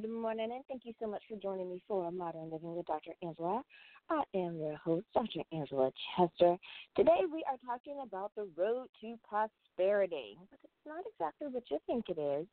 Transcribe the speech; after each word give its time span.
Good 0.00 0.08
morning, 0.08 0.48
and 0.52 0.64
thank 0.68 0.86
you 0.86 0.94
so 0.98 1.06
much 1.06 1.22
for 1.28 1.36
joining 1.36 1.68
me 1.68 1.82
for 1.86 2.10
Modern 2.10 2.50
Living 2.50 2.74
with 2.74 2.86
Dr. 2.86 3.10
Angela. 3.22 3.62
I 4.08 4.22
am 4.34 4.56
your 4.56 4.76
host, 4.76 5.04
Dr. 5.12 5.40
Angela 5.52 5.92
Chester. 6.16 6.56
Today 6.96 7.20
we 7.30 7.44
are 7.46 7.58
talking 7.66 7.98
about 8.02 8.32
the 8.34 8.48
road 8.56 8.86
to 9.02 9.16
prosperity, 9.28 10.38
but 10.50 10.60
it's 10.64 10.86
not 10.86 11.04
exactly 11.12 11.48
what 11.48 11.64
you 11.70 11.78
think 11.86 12.06
it 12.08 12.18
is. 12.18 12.46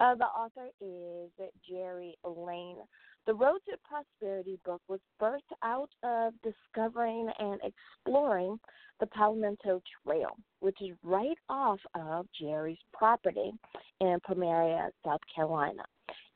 Uh, 0.00 0.16
the 0.16 0.24
author 0.24 0.66
is 0.80 1.30
Jerry 1.68 2.16
Lane. 2.24 2.78
The 3.24 3.34
Road 3.34 3.60
to 3.68 3.76
Prosperity 3.88 4.58
book 4.64 4.82
was 4.88 4.98
birthed 5.22 5.54
out 5.62 5.90
of 6.02 6.32
discovering 6.42 7.28
and 7.38 7.60
exploring 7.62 8.58
the 8.98 9.06
Palmetto 9.06 9.80
Trail, 10.04 10.36
which 10.58 10.78
is 10.80 10.96
right 11.04 11.38
off 11.48 11.78
of 11.94 12.26
Jerry's 12.40 12.78
property 12.92 13.52
in 14.00 14.18
Pomaria, 14.28 14.88
South 15.04 15.20
Carolina, 15.32 15.84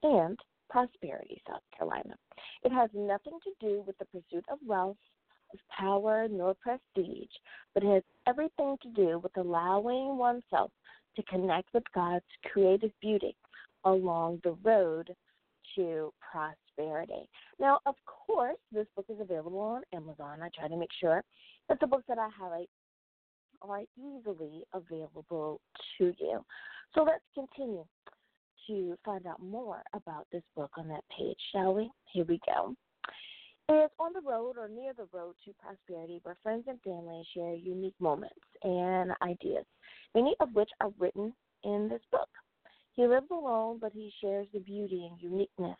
and 0.04 0.38
Prosperity, 0.70 1.42
South 1.48 1.62
Carolina. 1.76 2.14
It 2.62 2.72
has 2.72 2.90
nothing 2.94 3.38
to 3.44 3.50
do 3.60 3.82
with 3.86 3.96
the 3.98 4.04
pursuit 4.06 4.44
of 4.50 4.58
wealth, 4.66 4.96
of 5.52 5.58
power, 5.76 6.28
nor 6.30 6.54
prestige, 6.54 7.30
but 7.74 7.82
it 7.82 7.92
has 7.92 8.02
everything 8.26 8.76
to 8.82 8.88
do 8.90 9.18
with 9.18 9.36
allowing 9.36 10.16
oneself 10.16 10.70
to 11.16 11.22
connect 11.24 11.72
with 11.72 11.84
God's 11.94 12.24
creative 12.52 12.90
beauty 13.00 13.36
along 13.84 14.40
the 14.42 14.56
road 14.62 15.14
to 15.76 16.12
prosperity. 16.20 17.28
Now, 17.58 17.78
of 17.86 17.94
course, 18.04 18.58
this 18.72 18.86
book 18.96 19.06
is 19.08 19.20
available 19.20 19.58
on 19.58 19.82
Amazon. 19.92 20.42
I 20.42 20.48
try 20.58 20.68
to 20.68 20.76
make 20.76 20.92
sure 21.00 21.22
that 21.68 21.78
the 21.80 21.86
books 21.86 22.04
that 22.08 22.18
I 22.18 22.28
highlight 22.36 22.68
are 23.62 23.82
easily 23.96 24.64
available 24.72 25.60
to 25.98 26.12
you. 26.18 26.44
So 26.94 27.02
let's 27.02 27.24
continue 27.34 27.84
to 28.66 28.96
find 29.04 29.26
out 29.26 29.42
more 29.42 29.82
about 29.92 30.26
this 30.32 30.42
book 30.56 30.70
on 30.76 30.88
that 30.88 31.04
page, 31.16 31.38
shall 31.52 31.74
we? 31.74 31.90
Here 32.12 32.24
we 32.24 32.40
go. 32.46 32.74
It's 33.68 33.94
on 33.98 34.12
the 34.12 34.20
road 34.20 34.56
or 34.58 34.68
near 34.68 34.92
the 34.92 35.08
road 35.12 35.34
to 35.44 35.54
prosperity 35.54 36.20
where 36.22 36.36
friends 36.42 36.64
and 36.68 36.80
family 36.82 37.26
share 37.32 37.54
unique 37.54 37.94
moments 37.98 38.34
and 38.62 39.12
ideas, 39.22 39.64
many 40.14 40.34
of 40.40 40.54
which 40.54 40.68
are 40.80 40.90
written 40.98 41.32
in 41.62 41.88
this 41.88 42.02
book. 42.10 42.28
He 42.94 43.06
lives 43.06 43.30
alone, 43.30 43.78
but 43.80 43.92
he 43.92 44.12
shares 44.20 44.46
the 44.52 44.60
beauty 44.60 45.08
and 45.10 45.20
uniqueness 45.20 45.78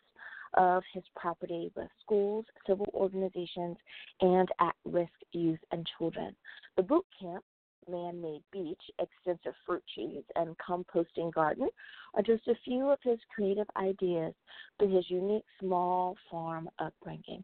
of 0.55 0.83
his 0.93 1.03
property 1.15 1.71
with 1.75 1.89
schools, 2.01 2.45
civil 2.65 2.89
organizations, 2.93 3.77
and 4.21 4.49
at 4.59 4.75
risk 4.85 5.11
youth 5.31 5.59
and 5.71 5.87
children. 5.97 6.35
The 6.77 6.83
boot 6.83 7.05
camp, 7.21 7.43
man 7.89 8.21
made 8.21 8.41
beach, 8.51 8.81
extensive 8.99 9.53
fruit 9.65 9.83
trees, 9.93 10.23
and 10.35 10.55
composting 10.57 11.33
garden 11.33 11.69
are 12.13 12.21
just 12.21 12.47
a 12.47 12.55
few 12.63 12.89
of 12.89 12.99
his 13.03 13.19
creative 13.33 13.67
ideas 13.77 14.33
through 14.77 14.95
his 14.95 15.09
unique 15.09 15.45
small 15.59 16.15
farm 16.29 16.69
upbringing, 16.79 17.43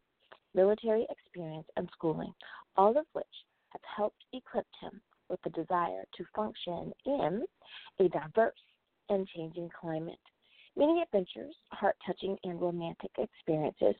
military 0.53 1.07
experience, 1.09 1.67
and 1.77 1.89
schooling, 1.93 2.33
all 2.75 2.97
of 2.97 3.05
which 3.13 3.25
have 3.69 3.81
helped 3.95 4.23
equip 4.33 4.67
him 4.81 5.01
with 5.29 5.41
the 5.43 5.49
desire 5.51 6.03
to 6.15 6.25
function 6.35 6.91
in 7.05 7.45
a 7.99 8.09
diverse 8.09 8.53
and 9.09 9.27
changing 9.27 9.69
climate. 9.79 10.19
Many 10.75 11.01
adventures, 11.01 11.55
heart 11.71 11.95
touching 12.05 12.37
and 12.43 12.61
romantic 12.61 13.11
experiences, 13.17 13.95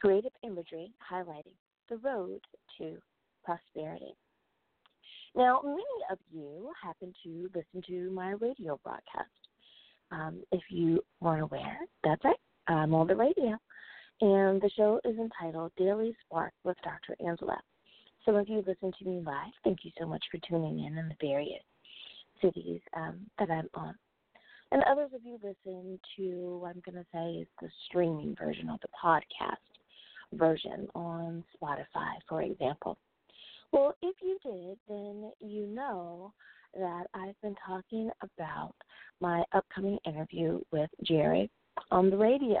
creative 0.00 0.32
imagery 0.42 0.92
highlighting 1.10 1.56
the 1.88 1.98
road 1.98 2.40
to 2.78 2.96
prosperity. 3.44 4.14
Now, 5.36 5.60
many 5.64 5.82
of 6.10 6.18
you 6.30 6.70
happen 6.80 7.12
to 7.24 7.50
listen 7.54 7.82
to 7.88 8.10
my 8.12 8.30
radio 8.32 8.78
broadcast. 8.84 9.30
Um, 10.12 10.42
if 10.52 10.62
you 10.70 11.02
weren't 11.20 11.42
aware, 11.42 11.78
that's 12.04 12.24
right, 12.24 12.36
I'm 12.68 12.94
on 12.94 13.08
the 13.08 13.16
radio. 13.16 13.58
And 14.20 14.62
the 14.62 14.70
show 14.76 15.00
is 15.04 15.18
entitled 15.18 15.72
Daily 15.76 16.16
Spark 16.24 16.52
with 16.62 16.76
Dr. 16.84 17.16
Angela. 17.26 17.60
Some 18.24 18.36
of 18.36 18.48
you 18.48 18.62
listen 18.66 18.92
to 18.96 19.04
me 19.04 19.20
live. 19.20 19.52
Thank 19.64 19.80
you 19.82 19.90
so 19.98 20.06
much 20.06 20.24
for 20.30 20.38
tuning 20.48 20.84
in 20.84 20.96
in 20.96 21.08
the 21.08 21.16
various 21.20 21.62
cities 22.40 22.80
um, 22.96 23.26
that 23.38 23.50
I'm 23.50 23.68
on. 23.74 23.94
And 24.70 24.84
others 24.84 25.10
of 25.14 25.20
you 25.24 25.38
listen 25.42 25.98
to, 26.16 26.64
I'm 26.66 26.80
going 26.84 27.02
to 27.02 27.06
say, 27.12 27.40
is 27.40 27.48
the 27.60 27.68
streaming 27.86 28.36
version 28.38 28.70
of 28.70 28.78
the 28.80 28.88
podcast 29.02 29.56
version 30.32 30.88
on 30.94 31.44
Spotify, 31.60 32.14
for 32.28 32.42
example. 32.42 32.98
Well, 33.74 33.96
if 34.02 34.14
you 34.22 34.38
did, 34.44 34.78
then 34.86 35.32
you 35.40 35.66
know 35.66 36.32
that 36.74 37.06
I've 37.12 37.34
been 37.42 37.56
talking 37.66 38.08
about 38.22 38.76
my 39.20 39.42
upcoming 39.52 39.98
interview 40.06 40.60
with 40.70 40.88
Jerry 41.02 41.50
on 41.90 42.08
the 42.08 42.16
radio. 42.16 42.60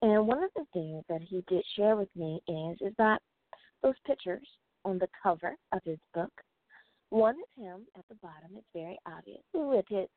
And 0.00 0.26
one 0.26 0.42
of 0.42 0.48
the 0.56 0.64
things 0.72 1.04
that 1.10 1.20
he 1.20 1.44
did 1.46 1.62
share 1.76 1.94
with 1.94 2.08
me 2.16 2.40
is 2.48 2.78
is 2.80 2.94
that 2.96 3.20
those 3.82 3.96
pictures 4.06 4.48
on 4.86 4.98
the 4.98 5.08
cover 5.22 5.56
of 5.72 5.80
his 5.84 5.98
book, 6.14 6.32
one 7.10 7.34
is 7.34 7.62
him 7.62 7.82
at 7.98 8.08
the 8.08 8.14
bottom, 8.22 8.56
it's 8.56 8.66
very 8.74 8.98
obvious, 9.04 9.42
with 9.52 9.84
his 9.90 10.08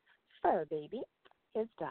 fur 0.42 0.64
baby, 0.70 1.02
his 1.54 1.66
dog. 1.78 1.90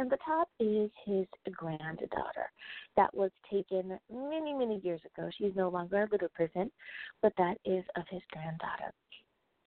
And 0.00 0.10
the 0.10 0.16
top 0.24 0.48
is 0.58 0.90
his 1.04 1.26
granddaughter 1.52 2.50
that 2.96 3.14
was 3.14 3.30
taken 3.52 3.98
many, 4.10 4.54
many 4.54 4.80
years 4.82 5.02
ago. 5.04 5.28
She's 5.36 5.54
no 5.54 5.68
longer 5.68 6.04
a 6.04 6.08
little 6.10 6.30
person, 6.30 6.70
but 7.20 7.34
that 7.36 7.58
is 7.66 7.84
of 7.96 8.04
his 8.08 8.22
granddaughter. 8.32 8.94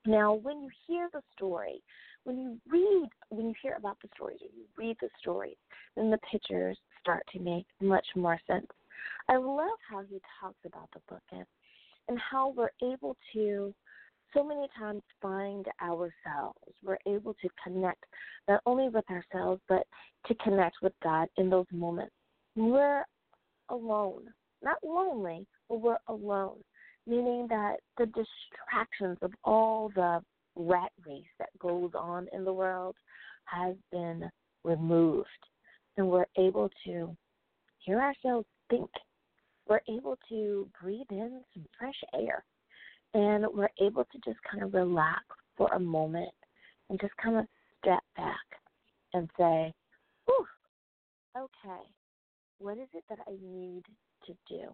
Now, 0.08 0.34
when 0.34 0.64
you 0.64 0.70
hear 0.88 1.08
the 1.14 1.22
story, 1.36 1.84
when 2.24 2.40
you 2.40 2.58
read, 2.68 3.10
when 3.30 3.50
you 3.50 3.54
hear 3.62 3.76
about 3.76 3.98
the 4.02 4.10
stories, 4.16 4.40
when 4.42 4.50
you 4.56 4.66
read 4.76 4.98
the 5.02 5.10
stories, 5.22 5.58
then 5.96 6.10
the 6.10 6.18
pictures 6.32 6.80
start 7.00 7.22
to 7.34 7.40
make 7.40 7.68
much 7.80 8.08
more 8.16 8.40
sense. 8.48 8.66
I 9.30 9.36
love 9.36 9.78
how 9.88 10.02
he 10.02 10.20
talks 10.42 10.58
about 10.66 10.90
the 10.96 11.02
book 11.08 11.22
and, 11.32 11.46
and 12.08 12.18
how 12.18 12.56
we're 12.58 12.72
able 12.82 13.16
to 13.34 13.72
so 14.34 14.44
many 14.44 14.68
times 14.78 15.02
find 15.22 15.66
ourselves. 15.82 16.58
We're 16.84 16.98
able 17.08 17.34
to 17.36 17.50
connect 17.64 18.04
not 18.48 18.62
only 18.66 18.90
with 18.90 19.06
ourselves, 19.10 19.62
but 19.70 19.86
to 20.28 20.36
connect 20.36 20.78
with 20.82 20.94
God 21.04 21.28
in 21.38 21.50
those 21.50 21.66
moments. 21.72 22.14
We're 22.56 23.04
alone, 23.70 24.24
not 24.62 24.78
lonely, 24.84 25.46
but 25.70 25.82
we're 25.82 25.98
alone, 26.08 26.58
meaning 27.08 27.48
that 27.50 27.78
the 27.98 28.06
distractions 28.08 29.18
of 29.22 29.32
all 29.44 29.92
the 29.96 30.20
rat 30.56 30.92
race 31.06 31.24
that 31.40 31.50
goes 31.60 31.92
on 31.98 32.28
in 32.34 32.44
the 32.44 32.54
world 32.54 32.96
has 33.46 33.76
been 33.92 34.30
removed. 34.64 35.28
And 35.98 36.10
we're 36.10 36.26
able 36.38 36.70
to 36.86 37.16
hear 37.80 38.02
ourselves 38.02 38.48
think. 38.70 38.90
We're 39.68 39.82
able 39.88 40.18
to 40.30 40.68
breathe 40.82 41.06
in 41.12 41.42
some 41.54 41.66
fresh 41.80 42.02
air 42.14 42.44
and 43.14 43.46
we're 43.54 43.70
able 43.82 44.06
to 44.06 44.18
just 44.26 44.40
kind 44.50 44.64
of 44.64 44.74
relax 44.74 45.24
for 45.56 45.68
a 45.74 45.80
moment 45.80 46.34
and 46.90 47.00
just 47.00 47.16
kind 47.18 47.38
of 47.38 47.46
step 47.80 48.02
back 48.16 48.36
and 49.14 49.30
say, 49.38 49.74
Whew, 50.26 50.46
okay, 51.38 51.82
what 52.60 52.78
is 52.78 52.88
it 52.94 53.04
that 53.10 53.20
I 53.28 53.32
need 53.32 53.84
to 54.26 54.34
do? 54.50 54.74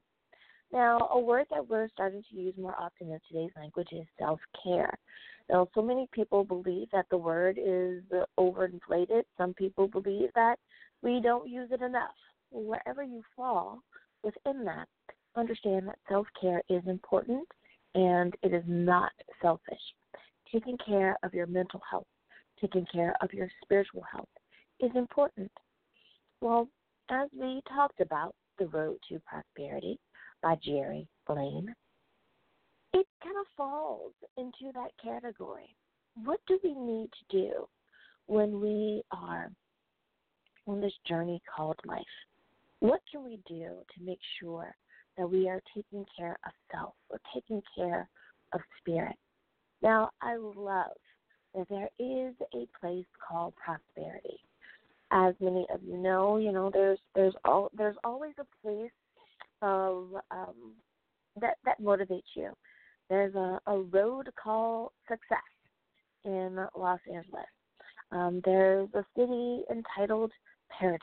Now, 0.72 1.10
a 1.12 1.20
word 1.20 1.48
that 1.50 1.68
we're 1.68 1.90
starting 1.90 2.24
to 2.30 2.36
use 2.36 2.54
more 2.58 2.76
often 2.80 3.12
in 3.12 3.20
today's 3.28 3.52
language 3.58 3.90
is 3.92 4.06
self 4.20 4.40
care. 4.64 4.94
Now, 5.50 5.68
so 5.74 5.82
many 5.82 6.08
people 6.12 6.44
believe 6.44 6.88
that 6.92 7.08
the 7.10 7.18
word 7.18 7.58
is 7.60 8.04
overinflated. 8.40 9.24
Some 9.38 9.56
people 9.56 9.88
believe 9.88 10.30
that 10.36 10.58
we 11.02 11.22
don't 11.22 11.50
use 11.50 11.70
it 11.72 11.82
enough. 11.82 12.16
Wherever 12.52 13.02
you 13.02 13.24
fall 13.36 13.80
within 14.24 14.64
that, 14.66 14.88
understand 15.36 15.88
that 15.88 15.98
self 16.08 16.28
care 16.40 16.62
is 16.70 16.84
important 16.86 17.48
and 17.96 18.36
it 18.44 18.54
is 18.54 18.64
not 18.68 19.12
selfish. 19.42 19.80
Taking 20.52 20.78
care 20.86 21.18
of 21.24 21.34
your 21.34 21.48
mental 21.48 21.82
health, 21.90 22.08
taking 22.60 22.86
care 22.92 23.16
of 23.22 23.34
your 23.34 23.50
spiritual 23.64 24.04
health 24.12 24.30
is 24.80 24.92
important. 24.96 25.52
Well, 26.42 26.68
as 27.10 27.28
we 27.38 27.62
talked 27.74 28.02
about 28.02 28.36
The 28.58 28.68
Road 28.68 28.98
to 29.10 29.20
Prosperity 29.28 30.00
by 30.42 30.56
Jerry 30.64 31.08
Lane, 31.28 31.74
it 32.94 33.08
kind 33.24 33.36
of 33.40 33.46
falls 33.56 34.14
into 34.38 34.72
that 34.74 34.92
category. 35.04 35.76
What 36.24 36.40
do 36.48 36.60
we 36.64 36.74
need 36.74 37.10
to 37.12 37.38
do 37.38 37.68
when 38.26 38.60
we 38.60 39.04
are 39.12 39.52
on 40.68 40.82
this 40.82 40.94
journey 41.08 41.42
called 41.56 41.80
life? 41.86 42.04
What 42.80 43.02
can 43.12 43.24
we 43.24 43.40
do 43.48 43.66
to 43.66 44.04
make 44.04 44.20
sure 44.40 44.76
that 45.20 45.30
we 45.30 45.50
are 45.50 45.62
taking 45.76 46.06
care 46.18 46.38
of 46.46 46.52
self, 46.72 46.94
we're 47.12 47.18
taking 47.34 47.62
care 47.76 48.10
of 48.54 48.62
spirit. 48.80 49.16
Now, 49.84 50.12
I 50.22 50.38
love 50.38 50.96
that 51.54 51.68
there 51.70 51.90
is 52.00 52.34
a 52.54 52.66
place 52.80 53.06
called 53.28 53.54
prosperity. 53.56 54.40
As 55.12 55.34
many 55.42 55.66
of 55.74 55.82
you 55.84 55.98
know, 55.98 56.38
you 56.38 56.52
know 56.52 56.70
there's 56.72 57.00
there's 57.16 57.34
all 57.44 57.70
there's 57.76 57.96
always 58.04 58.34
a 58.40 58.46
place 58.66 58.92
of 59.62 60.08
um, 60.32 60.74
that 61.42 61.56
that 61.66 61.82
motivates 61.82 62.22
you. 62.36 62.52
There's 63.10 63.34
a, 63.36 63.60
a 63.68 63.80
road 63.80 64.30
called 64.42 64.92
success 65.08 65.40
in 66.24 66.58
Los 66.78 67.00
Angeles. 67.12 67.46
Um, 68.12 68.42
there's 68.46 68.88
a 68.94 69.04
city 69.18 69.64
entitled 69.70 70.32
Paradise. 70.80 71.02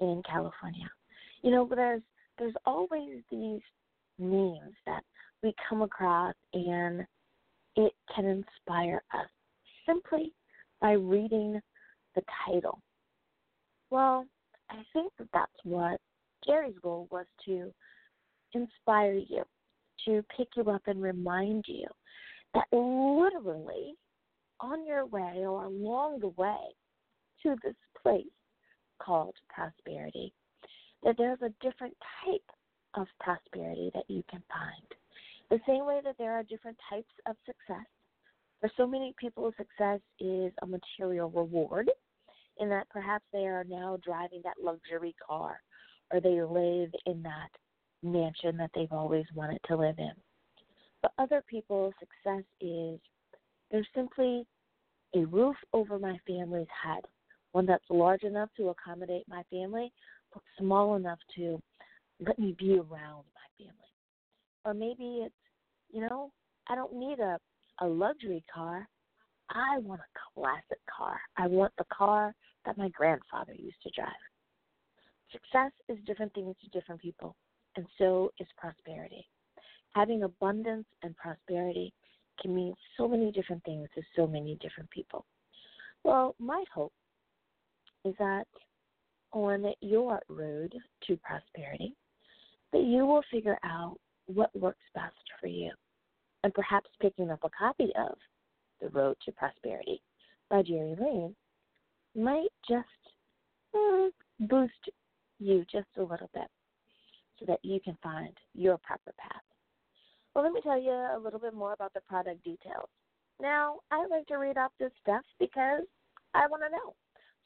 in 0.00 0.22
California. 0.30 0.88
You 1.42 1.50
know, 1.50 1.68
there's 1.74 2.02
there's 2.38 2.54
always 2.66 3.22
these 3.30 3.60
names 4.18 4.74
that 4.86 5.02
we 5.42 5.54
come 5.68 5.82
across 5.82 6.34
and 6.52 7.04
it 7.76 7.92
can 8.14 8.24
inspire 8.24 9.02
us 9.12 9.28
simply 9.86 10.32
by 10.80 10.92
reading 10.92 11.60
the 12.14 12.22
title. 12.46 12.80
Well, 13.90 14.26
I 14.70 14.82
think 14.92 15.12
that 15.18 15.28
that's 15.32 15.52
what 15.64 16.00
Gary's 16.46 16.76
goal 16.82 17.08
was 17.10 17.26
to 17.46 17.72
inspire 18.54 19.14
you, 19.14 19.42
to 20.04 20.24
pick 20.36 20.48
you 20.56 20.70
up 20.70 20.82
and 20.86 21.02
remind 21.02 21.64
you 21.66 21.86
that 22.54 22.66
literally 22.72 23.94
on 24.60 24.86
your 24.86 25.06
way 25.06 25.44
or 25.46 25.64
along 25.64 26.20
the 26.20 26.32
way 26.36 26.56
to 27.42 27.56
this 27.62 27.74
place 28.00 28.24
called 29.00 29.34
prosperity, 29.48 30.32
that 31.04 31.16
there's 31.18 31.40
a 31.42 31.52
different 31.60 31.96
type 32.24 32.42
of 32.94 33.06
prosperity 33.20 33.90
that 33.94 34.04
you 34.08 34.24
can 34.30 34.42
find. 34.48 34.88
The 35.50 35.60
same 35.66 35.86
way 35.86 36.00
that 36.04 36.16
there 36.18 36.32
are 36.32 36.42
different 36.42 36.78
types 36.90 37.12
of 37.26 37.36
success. 37.44 37.86
For 38.60 38.70
so 38.76 38.86
many 38.86 39.14
people, 39.18 39.52
success 39.56 40.00
is 40.18 40.52
a 40.62 40.66
material 40.66 41.30
reward, 41.30 41.90
in 42.58 42.68
that 42.70 42.88
perhaps 42.88 43.24
they 43.32 43.46
are 43.46 43.64
now 43.64 43.98
driving 44.04 44.40
that 44.44 44.62
luxury 44.62 45.14
car 45.26 45.60
or 46.10 46.20
they 46.20 46.42
live 46.42 46.90
in 47.06 47.22
that 47.22 47.50
mansion 48.02 48.56
that 48.56 48.70
they've 48.74 48.92
always 48.92 49.24
wanted 49.34 49.58
to 49.66 49.76
live 49.76 49.98
in. 49.98 50.12
For 51.00 51.10
other 51.18 51.42
people, 51.48 51.92
success 51.98 52.44
is 52.60 52.98
there's 53.70 53.86
simply 53.94 54.46
a 55.14 55.24
roof 55.26 55.56
over 55.72 55.98
my 55.98 56.18
family's 56.26 56.66
head, 56.82 57.04
one 57.52 57.66
that's 57.66 57.84
large 57.90 58.22
enough 58.22 58.50
to 58.56 58.68
accommodate 58.68 59.24
my 59.28 59.42
family, 59.50 59.92
small 60.58 60.96
enough 60.96 61.18
to 61.36 61.60
let 62.20 62.38
me 62.38 62.54
be 62.58 62.74
around 62.74 63.24
my 63.34 63.48
family. 63.58 63.74
Or 64.64 64.74
maybe 64.74 65.24
it's, 65.24 65.34
you 65.92 66.00
know, 66.00 66.30
I 66.68 66.74
don't 66.74 66.94
need 66.94 67.20
a, 67.20 67.38
a 67.80 67.86
luxury 67.86 68.42
car. 68.52 68.88
I 69.50 69.78
want 69.78 70.00
a 70.00 70.40
classic 70.40 70.80
car. 70.96 71.18
I 71.36 71.46
want 71.46 71.72
the 71.76 71.84
car 71.92 72.34
that 72.64 72.78
my 72.78 72.88
grandfather 72.90 73.52
used 73.54 73.82
to 73.82 73.90
drive. 73.90 74.08
Success 75.32 75.72
is 75.88 75.98
different 76.06 76.32
things 76.32 76.54
to 76.62 76.78
different 76.78 77.00
people, 77.00 77.34
and 77.76 77.86
so 77.98 78.30
is 78.38 78.46
prosperity. 78.56 79.26
Having 79.94 80.22
abundance 80.22 80.86
and 81.02 81.16
prosperity 81.16 81.92
can 82.40 82.54
mean 82.54 82.74
so 82.96 83.06
many 83.06 83.30
different 83.30 83.62
things 83.64 83.88
to 83.94 84.02
so 84.16 84.26
many 84.26 84.56
different 84.60 84.88
people. 84.90 85.24
Well, 86.04 86.34
my 86.38 86.64
hope 86.72 86.92
is 88.04 88.14
that 88.18 88.46
on 89.34 89.72
your 89.80 90.20
road 90.28 90.74
to 91.06 91.16
prosperity, 91.18 91.94
that 92.72 92.82
you 92.82 93.04
will 93.04 93.22
figure 93.30 93.58
out 93.64 93.96
what 94.26 94.54
works 94.58 94.84
best 94.94 95.14
for 95.40 95.48
you. 95.48 95.70
And 96.42 96.54
perhaps 96.54 96.88
picking 97.00 97.30
up 97.30 97.40
a 97.42 97.50
copy 97.50 97.90
of 97.98 98.16
The 98.80 98.88
Road 98.88 99.16
to 99.24 99.32
Prosperity 99.32 100.00
by 100.50 100.62
Jerry 100.62 100.96
Lane 100.98 101.34
might 102.14 102.48
just 102.68 102.88
mm, 103.74 104.10
boost 104.40 104.72
you 105.38 105.64
just 105.70 105.88
a 105.98 106.02
little 106.02 106.30
bit 106.32 106.48
so 107.38 107.46
that 107.46 107.58
you 107.62 107.80
can 107.80 107.96
find 108.02 108.36
your 108.54 108.78
proper 108.78 109.12
path. 109.18 109.42
Well, 110.34 110.44
let 110.44 110.52
me 110.52 110.60
tell 110.62 110.80
you 110.80 110.90
a 110.90 111.20
little 111.22 111.40
bit 111.40 111.54
more 111.54 111.72
about 111.72 111.92
the 111.94 112.00
product 112.02 112.44
details. 112.44 112.88
Now, 113.40 113.80
I 113.90 114.06
like 114.06 114.26
to 114.26 114.36
read 114.36 114.58
off 114.58 114.72
this 114.78 114.92
stuff 115.02 115.24
because 115.40 115.82
I 116.34 116.46
want 116.46 116.62
to 116.62 116.70
know. 116.70 116.94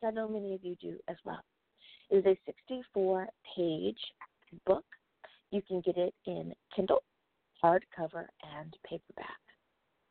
So 0.00 0.08
I 0.08 0.11
know 0.11 0.29
many 0.29 0.55
of 0.55 0.64
you 0.64 0.76
do 0.81 0.96
as 1.08 1.17
well. 1.25 1.41
Is 2.10 2.25
a 2.25 2.38
64 2.46 3.28
page 3.55 4.00
book. 4.64 4.84
You 5.50 5.60
can 5.62 5.82
get 5.82 5.96
it 5.99 6.14
in 6.26 6.55
Kindle, 6.75 7.02
hardcover, 7.62 8.26
and 8.56 8.75
paperback. 8.88 9.38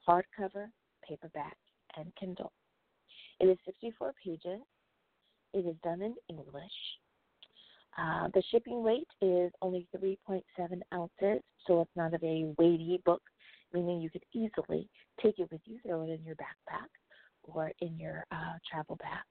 Hardcover, 0.08 0.68
paperback, 1.08 1.58
and 1.98 2.12
Kindle. 2.20 2.52
It 3.40 3.48
is 3.48 3.58
64 3.66 4.14
pages. 4.24 4.62
It 5.54 5.66
is 5.66 5.76
done 5.84 6.02
in 6.02 6.16
English. 6.30 6.72
Uh, 7.98 8.28
the 8.34 8.44
shipping 8.52 8.84
weight 8.84 9.08
is 9.22 9.52
only 9.62 9.88
3.7 9.96 10.42
ounces, 10.94 11.42
so 11.66 11.82
it's 11.82 11.96
not 11.96 12.14
a 12.14 12.20
very 12.20 12.54
weighty 12.60 13.02
book, 13.06 13.24
meaning 13.74 14.02
you 14.02 14.10
could 14.12 14.26
easily 14.34 14.88
take 15.22 15.40
it 15.40 15.52
with 15.52 15.62
you, 15.66 15.80
throw 15.86 16.04
it 16.04 16.12
in 16.12 16.24
your 16.24 16.36
backpack 16.36 16.90
or 17.44 17.72
in 17.82 17.98
your 17.98 18.24
uh, 18.32 18.54
travel 18.70 18.98
bag. 18.98 19.24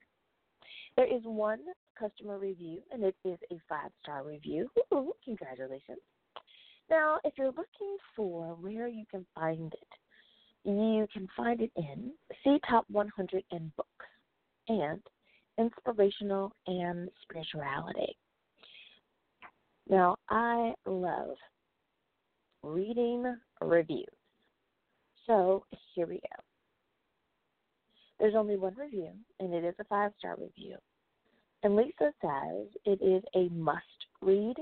There 0.97 1.07
is 1.07 1.23
one 1.25 1.61
customer 1.99 2.39
review, 2.39 2.81
and 2.91 3.05
it 3.05 3.15
is 3.25 3.39
a 3.51 3.57
five 3.69 3.91
star 4.03 4.25
review. 4.25 4.71
Ooh, 4.95 5.13
congratulations. 5.25 5.99
Now, 6.89 7.19
if 7.25 7.35
you're 7.37 7.49
looking 7.49 7.97
for 8.15 8.55
where 8.61 8.89
you 8.89 9.05
can 9.11 9.27
find 9.35 9.73
it, 9.73 9.89
you 10.65 11.07
can 11.13 11.29
find 11.37 11.61
it 11.61 11.71
in 11.77 12.13
C 12.43 12.59
Top 12.69 12.87
100 12.89 13.45
in 13.51 13.73
Books 13.77 14.07
and 14.69 15.01
Inspirational 15.59 16.53
and 16.67 17.09
Spirituality. 17.23 18.17
Now, 19.89 20.17
I 20.29 20.73
love 20.87 21.37
reading 22.63 23.37
reviews. 23.61 24.07
So 25.27 25.65
here 25.95 26.07
we 26.07 26.15
go. 26.15 26.43
There's 28.19 28.35
only 28.35 28.57
one 28.57 28.75
review, 28.75 29.11
and 29.41 29.53
it 29.53 29.65
is 29.65 29.75
a 29.79 29.85
five 29.85 30.13
star 30.19 30.37
review. 30.39 30.77
And 31.67 31.75
Lisa 31.75 32.13
says 32.23 32.69
it 32.85 33.03
is 33.03 33.25
a 33.35 33.53
must 33.53 33.83
read. 34.21 34.55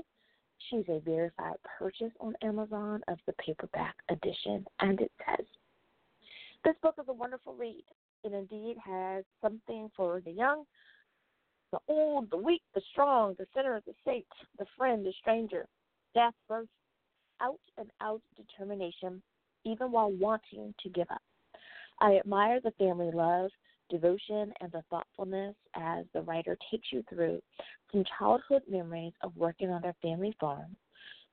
She's 0.57 0.85
a 0.89 0.99
verified 1.01 1.57
purchase 1.77 2.11
on 2.19 2.33
Amazon 2.41 3.03
of 3.07 3.19
the 3.27 3.33
paperback 3.33 3.93
edition, 4.09 4.65
and 4.79 4.99
it 4.99 5.11
says, 5.19 5.45
This 6.63 6.73
book 6.81 6.95
is 6.99 7.05
a 7.07 7.13
wonderful 7.13 7.53
read. 7.53 7.83
It 8.23 8.33
indeed 8.33 8.77
has 8.83 9.23
something 9.39 9.91
for 9.95 10.19
the 10.19 10.31
young, 10.31 10.63
the 11.71 11.77
old, 11.87 12.31
the 12.31 12.37
weak, 12.37 12.63
the 12.73 12.81
strong, 12.91 13.35
the 13.37 13.45
sinner, 13.55 13.83
the 13.85 13.93
saint, 14.03 14.25
the 14.57 14.65
friend, 14.75 15.05
the 15.05 15.13
stranger. 15.21 15.67
Death, 16.15 16.33
birth, 16.49 16.69
out 17.39 17.59
and 17.77 17.91
out 18.01 18.23
determination, 18.35 19.21
even 19.63 19.91
while 19.91 20.11
wanting 20.11 20.73
to 20.81 20.89
give 20.89 21.11
up. 21.11 21.21
I 21.99 22.17
admire 22.17 22.61
the 22.61 22.71
family 22.79 23.11
love, 23.13 23.51
devotion, 23.89 24.53
and 24.61 24.71
the 24.71 24.83
thoughtfulness 24.89 25.55
as 25.75 26.05
the 26.13 26.21
writer 26.21 26.57
takes 26.71 26.87
you 26.91 27.03
through 27.09 27.41
from 27.91 28.03
childhood 28.17 28.63
memories 28.69 29.13
of 29.21 29.35
working 29.35 29.69
on 29.69 29.81
their 29.81 29.95
family 30.01 30.35
farm 30.39 30.75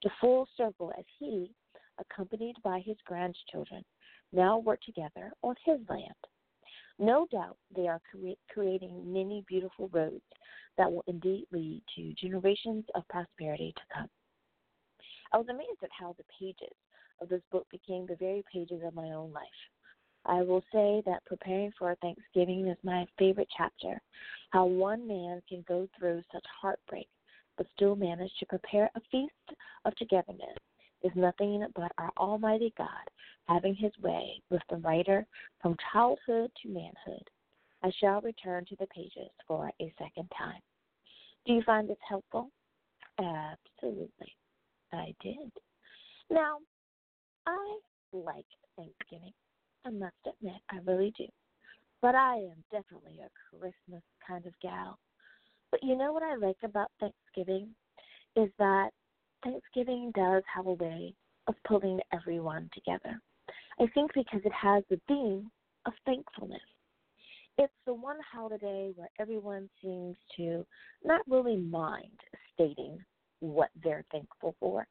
to 0.03 0.11
full 0.21 0.47
circle 0.57 0.93
as 0.99 1.05
he, 1.19 1.51
accompanied 1.99 2.57
by 2.63 2.81
his 2.85 2.97
grandchildren, 3.07 3.85
now 4.33 4.59
work 4.59 4.81
together 4.83 5.33
on 5.43 5.55
his 5.65 5.79
land. 5.89 6.15
No 6.99 7.27
doubt 7.31 7.57
they 7.75 7.89
are 7.89 8.01
cre- 8.11 8.39
creating 8.53 9.13
many 9.13 9.45
beautiful 9.49 9.89
roads 9.93 10.23
that 10.77 10.91
will 10.91 11.05
indeed 11.07 11.47
lead 11.53 11.83
to 11.97 12.15
generations 12.15 12.85
of 12.95 13.07
prosperity 13.09 13.73
to 13.77 13.95
come. 13.95 14.09
I 15.33 15.39
was 15.39 15.49
amazed 15.49 15.83
at 15.83 15.91
how 15.99 16.15
the 16.17 16.25
pages 16.39 16.77
of 17.21 17.29
this 17.29 17.43
book 17.51 17.67
became 17.71 18.07
the 18.07 18.17
very 18.17 18.45
pages 18.53 18.83
of 18.85 18.95
my 18.95 19.11
own 19.11 19.33
life. 19.33 19.45
I 20.25 20.43
will 20.43 20.63
say 20.73 21.03
that 21.07 21.25
preparing 21.27 21.73
for 21.79 21.95
Thanksgiving 21.97 22.69
is 22.69 22.79
my 22.83 23.07
favorite 23.19 23.49
chapter. 23.57 24.01
How 24.51 24.67
one 24.67 25.07
man 25.07 25.43
can 25.49 25.65
go 25.67 25.89
through 25.99 26.23
such 26.33 26.45
heartbreak 26.61 27.09
but 27.57 27.67
still 27.75 27.97
manage 27.97 28.33
to 28.39 28.47
prepare 28.47 28.91
a 28.95 29.01
feast 29.11 29.59
of 29.85 29.95
togetherness 29.97 30.57
is 31.03 31.13
nothing 31.15 31.67
but 31.75 31.93
our 31.99 32.11
Almighty 32.17 32.73
God 32.79 32.89
having 33.49 33.75
his 33.75 33.93
way 34.01 34.41
with 34.51 34.63
the 34.71 34.77
writer 34.77 35.27
from 35.61 35.77
childhood 35.93 36.51
to 36.63 36.69
manhood. 36.69 37.29
I 37.83 37.91
shall 38.01 38.21
return 38.21 38.65
to 38.67 38.77
the 38.77 38.87
pages 38.87 39.31
for 39.47 39.71
a 39.81 39.93
second 39.99 40.31
time. 40.39 40.61
Do 41.45 41.53
you 41.55 41.63
find 41.65 41.89
this 41.89 41.97
helpful? 42.09 42.51
Absolutely. 43.19 44.37
I 44.93 45.15
did. 45.21 45.51
Now, 46.31 46.59
I 47.47 47.79
like 48.13 48.47
Thanksgiving. 48.77 49.33
I 49.85 49.91
must 49.91 50.15
admit, 50.27 50.61
I 50.71 50.79
really 50.87 51.13
do. 51.17 51.27
But 52.01 52.15
I 52.15 52.37
am 52.37 52.65
definitely 52.71 53.21
a 53.21 53.57
Christmas 53.57 54.03
kind 54.27 54.47
of 54.47 54.53
gal. 54.61 54.99
But 55.71 55.83
you 55.83 55.97
know 55.97 56.13
what 56.13 56.23
I 56.23 56.35
like 56.37 56.57
about 56.63 56.91
Thanksgiving 57.01 57.69
is 58.37 58.51
that 58.59 58.91
Thanksgiving 59.45 60.13
does 60.15 60.43
have 60.55 60.67
a 60.67 60.73
way 60.73 61.15
of 61.49 61.55
pulling 61.67 62.01
everyone 62.13 62.71
together. 62.75 63.21
I 63.81 63.87
think 63.95 64.13
because 64.15 64.41
it 64.45 64.53
has 64.53 64.85
the 64.91 65.01
theme 65.09 65.51
of 65.87 65.93
thankfulness. 66.05 66.61
It's 67.59 67.73
the 67.87 67.95
one 67.95 68.19
holiday 68.33 68.93
where 68.95 69.11
everyone 69.19 69.69
seems 69.83 70.17
to 70.37 70.65
not 71.05 71.21
really 71.29 71.57
mind 71.57 72.19
stating 72.55 72.99
what 73.41 73.71
they're 73.83 74.05
thankful 74.11 74.55
for. 74.61 74.87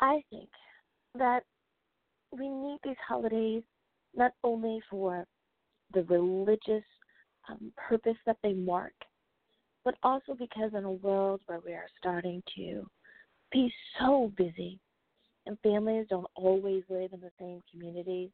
I 0.00 0.22
think 0.30 0.48
that 1.16 1.44
we 2.38 2.48
need 2.48 2.78
these 2.82 2.96
holidays 3.06 3.62
not 4.14 4.32
only 4.42 4.80
for 4.90 5.26
the 5.92 6.02
religious 6.04 6.84
um, 7.48 7.72
purpose 7.76 8.16
that 8.26 8.36
they 8.42 8.52
mark, 8.52 8.92
but 9.84 9.94
also 10.02 10.34
because 10.38 10.72
in 10.76 10.84
a 10.84 10.90
world 10.90 11.40
where 11.46 11.60
we 11.64 11.72
are 11.72 11.86
starting 11.98 12.42
to 12.56 12.86
be 13.52 13.72
so 13.98 14.32
busy 14.36 14.78
and 15.46 15.58
families 15.62 16.06
don't 16.08 16.26
always 16.36 16.82
live 16.88 17.12
in 17.12 17.20
the 17.20 17.30
same 17.38 17.60
communities, 17.70 18.30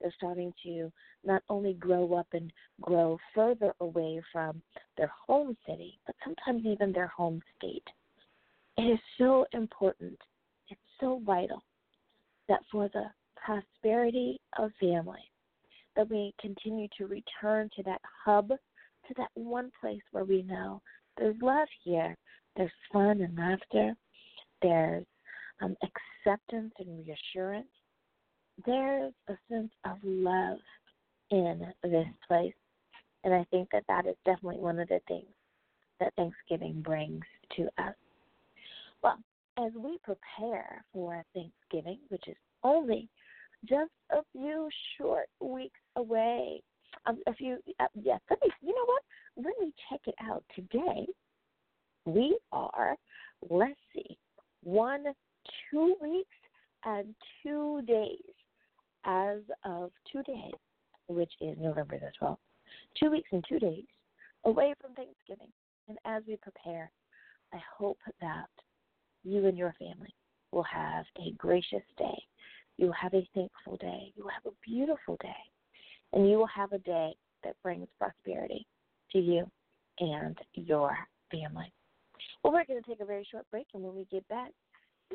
they're 0.00 0.14
starting 0.16 0.52
to 0.64 0.90
not 1.24 1.42
only 1.48 1.74
grow 1.74 2.14
up 2.14 2.28
and 2.32 2.52
grow 2.80 3.18
further 3.34 3.74
away 3.80 4.22
from 4.32 4.62
their 4.96 5.10
home 5.26 5.56
city, 5.66 5.98
but 6.06 6.14
sometimes 6.24 6.64
even 6.64 6.92
their 6.92 7.08
home 7.08 7.42
state. 7.56 7.86
It 8.76 8.82
is 8.82 8.98
so 9.18 9.44
important, 9.52 10.18
it's 10.68 10.80
so 11.00 11.20
vital 11.24 11.62
that 12.48 12.60
for 12.70 12.88
the 12.92 13.04
prosperity 13.44 14.40
of 14.58 14.70
family, 14.80 15.24
that 15.96 16.08
we 16.08 16.34
continue 16.40 16.88
to 16.96 17.06
return 17.06 17.68
to 17.76 17.82
that 17.84 18.00
hub, 18.24 18.48
to 18.48 19.14
that 19.16 19.30
one 19.34 19.70
place 19.80 20.02
where 20.12 20.24
we 20.24 20.42
know 20.42 20.80
there's 21.16 21.36
love 21.42 21.68
here, 21.84 22.16
there's 22.56 22.70
fun 22.92 23.20
and 23.20 23.36
laughter, 23.36 23.94
there's 24.62 25.06
um, 25.60 25.76
acceptance 25.82 26.72
and 26.78 27.06
reassurance, 27.06 27.68
there's 28.66 29.12
a 29.28 29.34
sense 29.50 29.72
of 29.84 29.96
love 30.02 30.58
in 31.30 31.66
this 31.82 32.06
place. 32.26 32.54
And 33.24 33.34
I 33.34 33.44
think 33.50 33.68
that 33.72 33.84
that 33.88 34.06
is 34.06 34.16
definitely 34.24 34.60
one 34.60 34.78
of 34.78 34.88
the 34.88 35.00
things 35.08 35.26
that 36.00 36.14
Thanksgiving 36.16 36.80
brings 36.80 37.24
to 37.56 37.64
us. 37.78 37.94
Well, 39.02 39.18
as 39.58 39.72
we 39.76 39.98
prepare 40.04 40.84
for 40.92 41.24
Thanksgiving, 41.34 41.98
which 42.08 42.28
is 42.28 42.36
only 42.62 43.08
just 43.64 43.90
a 44.10 44.20
few 44.32 44.68
short 44.96 45.28
weeks 45.40 45.80
away, 45.96 46.62
um, 47.06 47.18
a 47.26 47.34
few, 47.34 47.58
uh, 47.80 47.86
yes, 47.94 48.20
let 48.30 48.40
me, 48.42 48.50
you 48.60 48.74
know 48.74 48.84
what? 48.86 49.02
Let 49.36 49.54
me 49.60 49.72
check 49.88 50.00
it 50.06 50.14
out 50.22 50.44
today. 50.54 51.06
We 52.04 52.38
are, 52.52 52.96
let's 53.50 53.78
see, 53.94 54.16
one, 54.62 55.04
two 55.70 55.96
weeks 56.00 56.28
and 56.84 57.14
two 57.42 57.82
days 57.86 58.18
as 59.04 59.38
of 59.64 59.90
today, 60.10 60.50
which 61.08 61.32
is 61.40 61.56
November 61.60 61.98
the 61.98 62.10
12th, 62.20 62.38
two 62.98 63.10
weeks 63.10 63.28
and 63.32 63.44
two 63.48 63.58
days 63.58 63.84
away 64.44 64.74
from 64.80 64.94
Thanksgiving. 64.94 65.52
And 65.88 65.98
as 66.04 66.22
we 66.26 66.36
prepare, 66.36 66.90
I 67.52 67.58
hope 67.76 67.98
that 68.20 68.48
you 69.24 69.46
and 69.46 69.56
your 69.56 69.74
family 69.78 70.14
will 70.52 70.64
have 70.64 71.04
a 71.18 71.32
gracious 71.32 71.82
day. 71.96 72.22
You 72.78 72.86
will 72.86 72.94
have 72.94 73.14
a 73.14 73.28
thankful 73.34 73.76
day. 73.76 74.12
You 74.16 74.24
will 74.24 74.30
have 74.30 74.46
a 74.46 74.56
beautiful 74.64 75.16
day. 75.20 75.34
And 76.12 76.28
you 76.30 76.38
will 76.38 76.46
have 76.46 76.72
a 76.72 76.78
day 76.78 77.14
that 77.44 77.56
brings 77.62 77.88
prosperity 77.98 78.66
to 79.12 79.18
you 79.18 79.50
and 80.00 80.36
your 80.54 80.96
family. 81.30 81.72
Well, 82.42 82.52
we're 82.52 82.64
going 82.64 82.82
to 82.82 82.88
take 82.88 83.00
a 83.00 83.04
very 83.04 83.26
short 83.30 83.44
break, 83.50 83.66
and 83.74 83.82
when 83.82 83.94
we 83.94 84.06
get 84.10 84.26
back, 84.28 84.50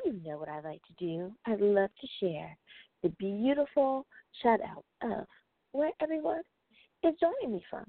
you 0.04 0.14
know 0.26 0.38
what 0.38 0.50
I 0.50 0.60
like 0.62 0.82
to 0.84 1.06
do. 1.06 1.32
I 1.46 1.56
love 1.56 1.90
to 2.00 2.08
share 2.20 2.56
the 3.02 3.10
beautiful 3.10 4.06
shout 4.42 4.60
out 4.62 4.86
of 5.02 5.26
where 5.72 5.92
everyone 6.02 6.42
is 7.04 7.14
joining 7.20 7.56
me 7.56 7.64
from 7.70 7.86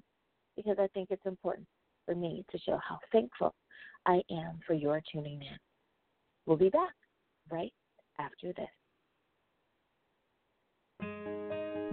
because 0.56 0.76
I 0.78 0.88
think 0.88 1.08
it's 1.10 1.26
important 1.26 1.66
for 2.06 2.14
me 2.14 2.44
to 2.50 2.58
show 2.58 2.78
how 2.86 2.98
thankful 3.12 3.54
I 4.06 4.20
am 4.30 4.60
for 4.66 4.74
your 4.74 5.00
tuning 5.12 5.40
in. 5.40 5.58
We'll 6.46 6.56
be 6.56 6.68
back 6.68 6.94
right 7.50 7.72
after 8.18 8.52
this. 8.52 8.68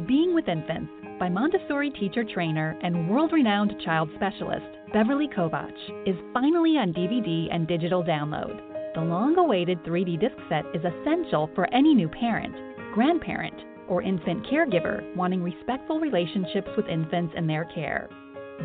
Being 0.08 0.34
with 0.34 0.48
Infants 0.48 0.92
by 1.20 1.30
Montessori 1.30 1.92
teacher 1.92 2.24
trainer 2.24 2.78
and 2.82 3.10
world 3.10 3.34
renowned 3.34 3.74
child 3.84 4.10
specialist 4.16 4.66
Beverly 4.94 5.28
Kovach 5.28 6.08
is 6.08 6.16
finally 6.34 6.78
on 6.78 6.94
DVD 6.94 7.54
and 7.54 7.68
digital 7.68 8.04
download. 8.04 8.60
The 8.96 9.02
long 9.02 9.38
awaited 9.38 9.84
3D 9.84 10.20
disc 10.20 10.36
set 10.50 10.66
is 10.74 10.82
essential 10.84 11.50
for 11.56 11.72
any 11.74 11.94
new 11.94 12.08
parent 12.08 12.56
grandparent, 12.94 13.54
or 13.88 14.02
infant 14.02 14.46
caregiver 14.48 15.16
wanting 15.16 15.44
respectful 15.44 16.00
relationships 16.00 16.70
with 16.76 16.88
infants 16.88 17.34
and 17.36 17.50
their 17.50 17.66
care. 17.66 18.10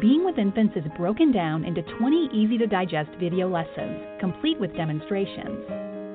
Being 0.00 0.24
with 0.24 0.38
Infants 0.38 0.76
is 0.76 0.84
broken 0.96 1.32
down 1.32 1.64
into 1.64 1.82
20 1.98 2.28
easy 2.32 2.58
to 2.58 2.66
digest 2.66 3.10
video 3.18 3.48
lessons, 3.48 4.02
complete 4.20 4.58
with 4.60 4.76
demonstrations. 4.76 5.64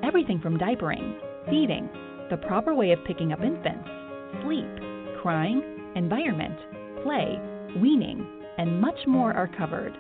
Everything 0.04 0.40
from 0.40 0.58
diapering, 0.58 1.18
feeding, 1.50 1.90
the 2.30 2.38
proper 2.38 2.76
way 2.76 2.92
of 2.92 3.04
picking 3.06 3.34
up 3.34 3.42
infants, 3.42 3.90
sleep, 4.44 4.91
crying, 5.22 5.62
environment, 5.96 6.58
play, 7.04 7.40
weaning, 7.80 8.26
and 8.58 8.82
much 8.82 8.98
more 9.08 9.34
are 9.34 9.50
covered. 9.58 9.94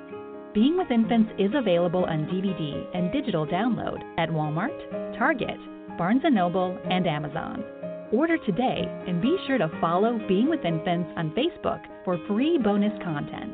Being 0.53 0.77
with 0.77 0.91
Infants 0.91 1.31
is 1.37 1.51
available 1.53 2.05
on 2.05 2.25
DVD 2.25 2.85
and 2.95 3.11
digital 3.11 3.45
download 3.45 4.01
at 4.17 4.29
Walmart, 4.29 5.17
Target, 5.17 5.57
Barnes 5.97 6.23
& 6.23 6.31
Noble, 6.31 6.77
and 6.89 7.07
Amazon. 7.07 7.63
Order 8.11 8.37
today 8.45 8.83
and 9.07 9.21
be 9.21 9.37
sure 9.47 9.57
to 9.57 9.71
follow 9.79 10.19
Being 10.27 10.49
with 10.49 10.65
Infants 10.65 11.09
on 11.15 11.31
Facebook 11.31 11.81
for 12.03 12.17
free 12.27 12.57
bonus 12.57 12.91
content. 13.03 13.50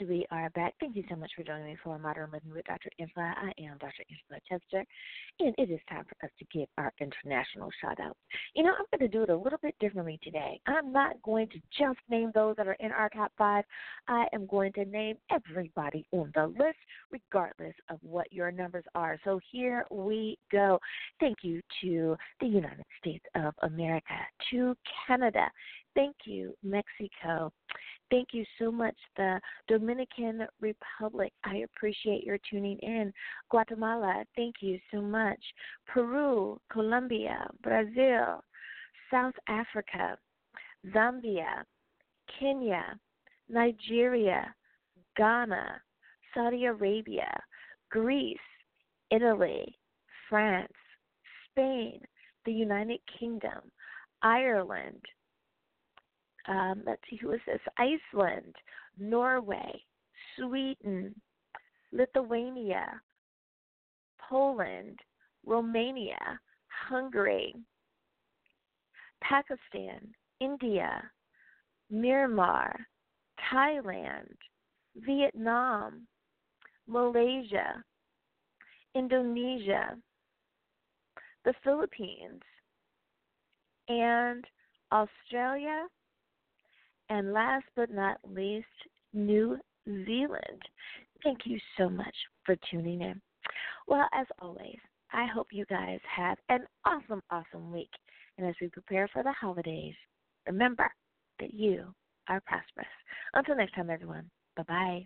And 0.00 0.08
we 0.08 0.26
are 0.32 0.50
back. 0.50 0.74
Thank 0.80 0.96
you 0.96 1.04
so 1.08 1.14
much 1.14 1.30
for 1.36 1.44
joining 1.44 1.66
me 1.66 1.76
for 1.84 1.96
Modern 2.00 2.28
Living 2.32 2.50
with 2.50 2.64
Dr. 2.64 2.90
Angela. 2.98 3.32
I 3.36 3.52
am 3.62 3.78
Dr. 3.78 4.02
Angela 4.10 4.40
Chester, 4.48 4.84
and 5.38 5.54
it 5.56 5.70
is 5.70 5.78
time 5.88 6.04
for 6.08 6.26
us 6.26 6.32
to 6.40 6.44
give 6.52 6.66
our 6.78 6.92
international 7.00 7.70
shout 7.80 8.00
outs. 8.00 8.18
You 8.56 8.64
know, 8.64 8.72
I'm 8.72 8.86
going 8.90 9.08
to 9.08 9.16
do 9.16 9.22
it 9.22 9.30
a 9.30 9.36
little 9.36 9.60
bit 9.62 9.76
differently 9.78 10.18
today. 10.20 10.60
I'm 10.66 10.90
not 10.90 11.22
going 11.22 11.48
to 11.50 11.60
just 11.78 12.00
name 12.10 12.32
those 12.34 12.56
that 12.56 12.66
are 12.66 12.76
in 12.80 12.90
our 12.90 13.08
top 13.08 13.30
five. 13.38 13.62
I 14.08 14.26
am 14.32 14.46
going 14.46 14.72
to 14.72 14.84
name 14.84 15.14
everybody 15.30 16.04
on 16.10 16.32
the 16.34 16.48
list, 16.48 16.78
regardless 17.12 17.74
of 17.88 17.98
what 18.02 18.32
your 18.32 18.50
numbers 18.50 18.84
are. 18.96 19.16
So 19.22 19.38
here 19.52 19.86
we 19.92 20.36
go. 20.50 20.80
Thank 21.20 21.38
you 21.42 21.60
to 21.82 22.16
the 22.40 22.48
United 22.48 22.84
States 22.98 23.24
of 23.36 23.54
America, 23.62 24.14
to 24.50 24.74
Canada. 25.06 25.46
Thank 25.94 26.16
you, 26.24 26.54
Mexico. 26.62 27.52
Thank 28.10 28.28
you 28.32 28.44
so 28.58 28.70
much, 28.70 28.96
the 29.16 29.40
Dominican 29.68 30.46
Republic. 30.60 31.32
I 31.44 31.58
appreciate 31.58 32.24
your 32.24 32.38
tuning 32.50 32.78
in. 32.78 33.12
Guatemala, 33.50 34.24
thank 34.36 34.56
you 34.60 34.78
so 34.92 35.00
much. 35.00 35.40
Peru, 35.86 36.60
Colombia, 36.70 37.46
Brazil, 37.62 38.42
South 39.10 39.34
Africa, 39.48 40.18
Zambia, 40.94 41.64
Kenya, 42.38 42.98
Nigeria, 43.48 44.54
Ghana, 45.16 45.80
Saudi 46.34 46.64
Arabia, 46.66 47.40
Greece, 47.90 48.38
Italy, 49.10 49.78
France, 50.28 50.72
Spain, 51.50 52.00
the 52.44 52.52
United 52.52 53.00
Kingdom, 53.18 53.60
Ireland, 54.22 55.00
um, 56.46 56.82
let's 56.86 57.02
see, 57.08 57.16
who 57.16 57.32
is 57.32 57.40
this? 57.46 57.60
Iceland, 57.78 58.54
Norway, 58.98 59.82
Sweden, 60.36 61.14
Lithuania, 61.92 63.00
Poland, 64.28 64.98
Romania, 65.46 66.40
Hungary, 66.88 67.54
Pakistan, 69.22 70.14
India, 70.40 71.02
Myanmar, 71.92 72.74
Thailand, 73.52 74.34
Vietnam, 74.96 76.06
Malaysia, 76.86 77.82
Indonesia, 78.94 79.96
the 81.44 81.54
Philippines, 81.62 82.42
and 83.88 84.44
Australia, 84.92 85.86
and 87.08 87.32
last 87.32 87.64
but 87.76 87.90
not 87.90 88.18
least, 88.24 88.66
New 89.12 89.58
Zealand. 89.86 90.62
Thank 91.22 91.40
you 91.44 91.58
so 91.78 91.88
much 91.88 92.14
for 92.44 92.56
tuning 92.70 93.00
in. 93.00 93.20
Well, 93.86 94.08
as 94.12 94.26
always, 94.40 94.78
I 95.12 95.26
hope 95.26 95.48
you 95.52 95.64
guys 95.66 96.00
have 96.14 96.38
an 96.48 96.60
awesome, 96.84 97.22
awesome 97.30 97.72
week. 97.72 97.90
And 98.36 98.46
as 98.46 98.54
we 98.60 98.68
prepare 98.68 99.08
for 99.12 99.22
the 99.22 99.32
holidays, 99.32 99.94
remember 100.46 100.90
that 101.40 101.54
you 101.54 101.94
are 102.28 102.40
prosperous. 102.40 102.86
Until 103.34 103.56
next 103.56 103.74
time, 103.74 103.90
everyone, 103.90 104.30
bye 104.56 104.64
bye. 104.66 105.04